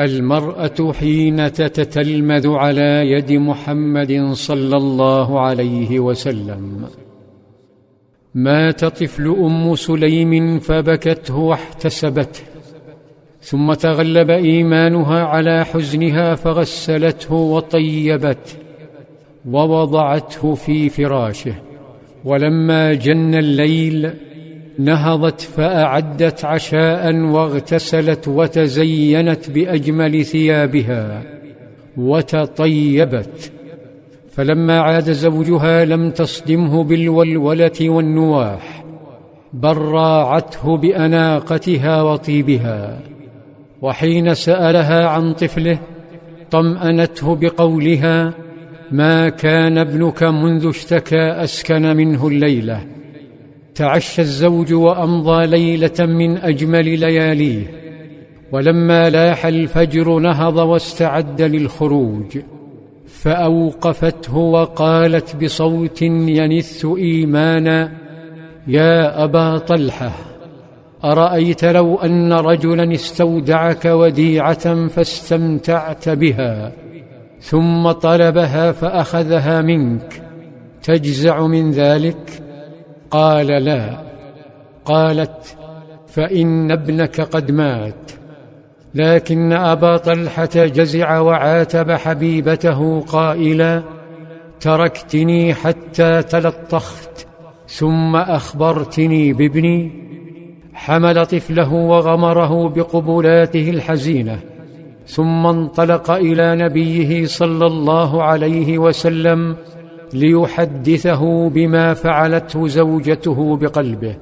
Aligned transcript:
المرأة 0.00 0.92
حين 0.92 1.52
تتتلمذ 1.52 2.48
على 2.48 3.10
يد 3.10 3.32
محمد 3.32 4.30
صلى 4.32 4.76
الله 4.76 5.40
عليه 5.40 6.00
وسلم. 6.00 6.84
مات 8.34 8.84
طفل 8.84 9.28
أم 9.28 9.74
سليم 9.74 10.58
فبكته 10.58 11.36
واحتسبته 11.36 12.40
ثم 13.40 13.72
تغلب 13.72 14.30
إيمانها 14.30 15.24
على 15.24 15.64
حزنها 15.64 16.34
فغسلته 16.34 17.34
وطيبته 17.34 18.52
ووضعته 19.50 20.54
في 20.54 20.88
فراشه. 20.88 21.54
ولما 22.24 22.94
جن 22.94 23.34
الليل 23.34 24.10
نهضت 24.78 25.40
فأعدت 25.40 26.44
عشاء 26.44 27.14
واغتسلت 27.14 28.28
وتزينت 28.28 29.50
بأجمل 29.50 30.24
ثيابها 30.24 31.22
وتطيبت. 31.96 33.52
فلما 34.32 34.80
عاد 34.80 35.12
زوجها 35.12 35.84
لم 35.84 36.10
تصدمه 36.10 36.84
بالولولة 36.84 37.80
والنواح 37.80 38.84
بل 39.52 39.76
راعته 39.76 40.76
بأناقتها 40.76 42.02
وطيبها. 42.02 42.98
وحين 43.82 44.34
سألها 44.34 45.06
عن 45.06 45.32
طفله 45.32 45.78
طمأنته 46.50 47.36
بقولها 47.36 48.32
ما 48.90 49.28
كان 49.28 49.78
ابنك 49.78 50.22
منذ 50.22 50.68
اشتكى 50.68 51.30
أسكن 51.44 51.96
منه 51.96 52.28
الليلة. 52.28 52.95
تعشى 53.76 54.22
الزوج 54.22 54.72
وأمضى 54.72 55.46
ليلة 55.46 56.06
من 56.06 56.38
أجمل 56.38 56.98
لياليه 56.98 57.66
ولما 58.52 59.10
لاح 59.10 59.46
الفجر 59.46 60.18
نهض 60.18 60.56
واستعد 60.56 61.42
للخروج 61.42 62.38
فأوقفته 63.06 64.36
وقالت 64.36 65.44
بصوت 65.44 66.02
ينث 66.02 66.86
إيمانا 66.96 67.92
يا 68.66 69.24
أبا 69.24 69.58
طلحة 69.58 70.12
أرأيت 71.04 71.64
لو 71.64 71.96
أن 71.96 72.32
رجلا 72.32 72.94
استودعك 72.94 73.84
وديعة 73.84 74.88
فاستمتعت 74.88 76.08
بها 76.08 76.72
ثم 77.40 77.90
طلبها 77.90 78.72
فأخذها 78.72 79.62
منك 79.62 80.22
تجزع 80.82 81.46
من 81.46 81.70
ذلك؟ 81.70 82.45
قال 83.16 83.46
لا 83.46 83.96
قالت 84.84 85.56
فإن 86.06 86.70
ابنك 86.70 87.20
قد 87.20 87.50
مات 87.50 88.12
لكن 88.94 89.52
أبا 89.52 89.96
طلحة 89.96 90.50
جزع 90.54 91.18
وعاتب 91.20 91.90
حبيبته 91.92 93.00
قائلا 93.00 93.82
تركتني 94.60 95.54
حتى 95.54 96.22
تلطخت 96.22 97.26
ثم 97.68 98.16
أخبرتني 98.16 99.32
بابني 99.32 99.90
حمل 100.74 101.26
طفله 101.26 101.72
وغمره 101.72 102.68
بقبلاته 102.68 103.70
الحزينة 103.70 104.38
ثم 105.06 105.46
انطلق 105.46 106.10
إلى 106.10 106.56
نبيه 106.56 107.26
صلى 107.26 107.66
الله 107.66 108.22
عليه 108.22 108.78
وسلم 108.78 109.56
ليحدثه 110.14 111.48
بما 111.48 111.94
فعلته 111.94 112.68
زوجته 112.68 113.56
بقلبه. 113.56 114.16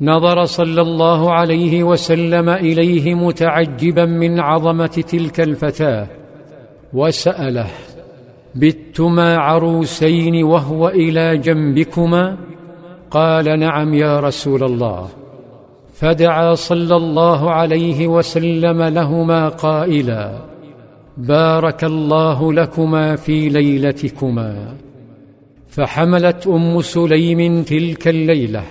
نظر 0.00 0.44
صلى 0.44 0.80
الله 0.82 1.32
عليه 1.32 1.82
وسلم 1.82 2.48
إليه 2.48 3.14
متعجبا 3.14 4.04
من 4.04 4.40
عظمة 4.40 4.86
تلك 4.86 5.40
الفتاة 5.40 6.06
وسأله 6.92 7.66
بتما 8.54 9.36
عروسين 9.36 10.44
وهو 10.44 10.88
إلى 10.88 11.38
جنبكما؟ 11.38 12.36
قال 13.10 13.58
نعم 13.60 13.94
يا 13.94 14.20
رسول 14.20 14.62
الله. 14.62 15.08
فدعا 15.94 16.54
صلى 16.54 16.96
الله 16.96 17.50
عليه 17.50 18.06
وسلم 18.06 18.82
لهما 18.82 19.48
قائلا 19.48 20.32
بارك 21.16 21.84
الله 21.84 22.52
لكما 22.52 23.16
في 23.16 23.48
ليلتكما. 23.48 24.74
فحملت 25.74 26.46
أم 26.46 26.80
سليم 26.80 27.62
تلك 27.62 28.08
الليلة 28.08 28.62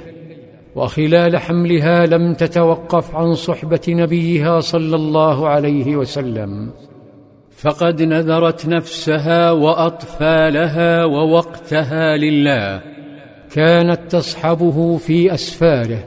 وخلال 0.76 1.38
حملها 1.38 2.06
لم 2.06 2.34
تتوقف 2.34 3.16
عن 3.16 3.36
صحبة 3.36 3.82
نبيها 3.90 4.60
صلى 4.60 4.96
الله 4.96 5.48
عليه 5.48 5.96
وسلم. 5.96 6.72
فقد 7.58 8.02
نذرت 8.02 8.66
نفسها 8.66 9.52
وأطفالها 9.52 11.06
ووقتها 11.06 12.18
لله 12.18 12.82
كانت 13.52 14.00
تصحبه 14.10 14.98
في 14.98 15.34
أسفاره 15.34 16.04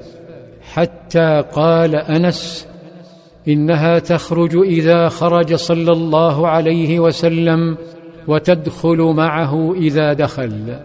حتى 0.73 1.45
قال 1.53 1.95
أنس 1.97 2.67
إنها 3.49 3.99
تخرج 3.99 4.57
إذا 4.57 5.09
خرج 5.09 5.55
صلى 5.55 5.93
الله 5.93 6.49
عليه 6.49 7.01
وسلم 7.01 7.77
وتدخل 8.29 8.99
معه 8.99 9.75
إذا 9.75 10.13
دخل. 10.13 10.77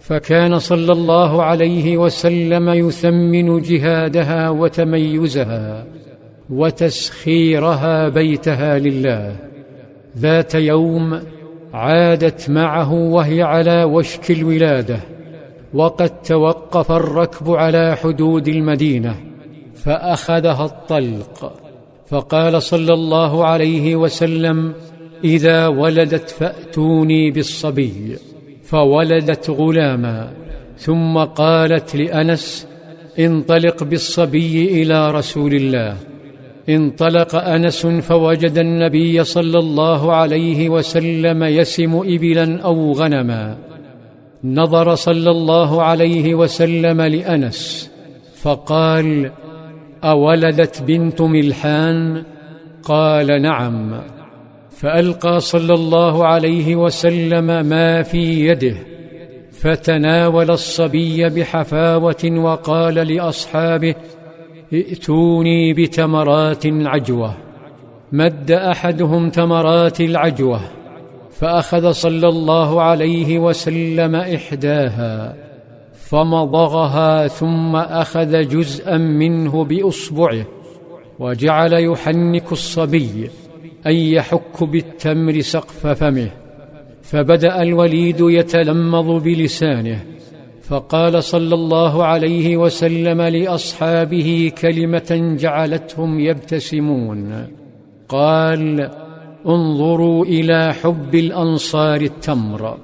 فكان 0.00 0.58
صلى 0.58 0.92
الله 0.92 1.42
عليه 1.42 1.96
وسلم 1.96 2.68
يثمن 2.68 3.62
جهادها 3.62 4.50
وتميزها 4.50 5.84
وتسخيرها 6.50 8.08
بيتها 8.08 8.78
لله. 8.78 9.36
ذات 10.18 10.54
يوم 10.54 11.20
عادت 11.74 12.50
معه 12.50 12.92
وهي 12.92 13.42
على 13.42 13.84
وشك 13.84 14.30
الولادة 14.30 15.00
وقد 15.74 16.22
توقف 16.22 16.92
الركب 16.92 17.50
على 17.50 17.96
حدود 17.96 18.48
المدينة 18.48 19.16
فأخذها 19.74 20.64
الطلق. 20.64 21.52
فقال 22.06 22.62
صلى 22.62 22.94
الله 22.94 23.46
عليه 23.46 23.96
وسلم 23.96 24.72
إذا 25.24 25.66
ولدت 25.66 26.30
فأتوني 26.30 27.30
بالصبي 27.30 28.16
فولدت 28.62 29.50
غلاما 29.50 30.30
ثم 30.78 31.18
قالت 31.18 31.96
لأنس 31.96 32.66
انطلق 33.18 33.84
بالصبي 33.84 34.82
إلى 34.82 35.10
رسول 35.10 35.54
الله. 35.54 35.96
انطلق 36.68 37.34
أنس 37.34 37.86
فوجد 37.86 38.58
النبي 38.58 39.24
صلى 39.24 39.58
الله 39.58 40.14
عليه 40.14 40.68
وسلم 40.68 41.44
يسم 41.44 41.96
إبلا 41.96 42.60
أو 42.60 42.92
غنما. 42.92 43.56
نظر 44.44 44.94
صلى 44.94 45.30
الله 45.30 45.82
عليه 45.82 46.34
وسلم 46.34 47.02
لأنس 47.02 47.90
فقال 48.42 49.30
أولدت 50.04 50.82
بنت 50.82 51.22
ملحان؟ 51.22 52.22
قال 52.82 53.42
نعم. 53.42 54.15
فألقى 54.80 55.40
صلى 55.40 55.74
الله 55.74 56.26
عليه 56.26 56.76
وسلم 56.76 57.66
ما 57.66 58.02
في 58.02 58.46
يده 58.46 58.76
فتناول 59.52 60.50
الصبي 60.50 61.28
بحفاوة 61.28 62.24
وقال 62.24 62.94
لأصحابه 62.94 63.94
ائتوني 64.72 65.72
بتمرات 65.72 66.66
عجوة. 66.66 67.34
مد 68.12 68.50
أحدهم 68.50 69.30
تمرات 69.30 70.00
العجوة 70.00 70.60
فأخذ 71.30 71.92
صلى 71.92 72.28
الله 72.28 72.82
عليه 72.82 73.38
وسلم 73.38 74.14
إحداها 74.14 75.36
فمضغها 75.92 77.28
ثم 77.28 77.76
أخذ 77.76 78.48
جزءا 78.48 78.96
منه 78.96 79.64
بأصبعه 79.64 80.46
وجعل 81.18 81.72
يحنك 81.72 82.52
الصبي. 82.52 83.30
اي 83.86 84.12
يحك 84.12 84.64
بالتمر 84.64 85.40
سقف 85.40 85.86
فمه 85.86 86.30
فبدأ 87.02 87.62
الوليد 87.62 88.20
يتلمض 88.20 89.22
بلسانه 89.22 90.00
فقال 90.62 91.24
صلى 91.24 91.54
الله 91.54 92.04
عليه 92.04 92.56
وسلم 92.56 93.22
لأصحابه 93.22 94.52
كلمة 94.60 95.36
جعلتهم 95.40 96.20
يبتسمون. 96.20 97.46
قال 98.08 98.90
انظروا 99.46 100.24
إلى 100.24 100.74
حب 100.82 101.14
الأنصار 101.14 102.00
التمر 102.00 102.76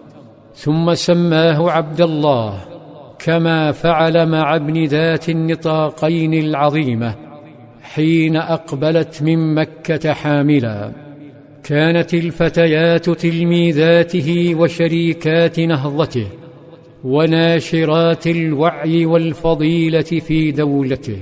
ثم 0.54 0.94
سماه 0.94 1.70
عبد 1.70 2.00
الله 2.00 2.60
كما 3.18 3.72
فعل 3.72 4.28
مع 4.28 4.56
ابن 4.56 4.84
ذات 4.84 5.28
النطاقين 5.28 6.34
العظيمة. 6.34 7.31
حين 7.94 8.36
أقبلت 8.36 9.22
من 9.22 9.54
مكة 9.54 10.12
حاملا. 10.12 10.92
كانت 11.64 12.14
الفتيات 12.14 13.10
تلميذاته 13.10 14.54
وشريكات 14.58 15.60
نهضته 15.60 16.26
وناشرات 17.04 18.26
الوعي 18.26 19.06
والفضيلة 19.06 20.02
في 20.02 20.50
دولته. 20.50 21.18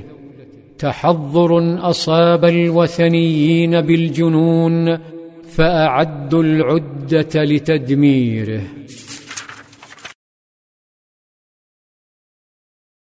تحضر 0.78 1.80
أصاب 1.90 2.44
الوثنيين 2.44 3.80
بالجنون 3.80 4.98
فأعدوا 5.52 6.42
العدة 6.42 7.44
لتدميره. 7.44 8.60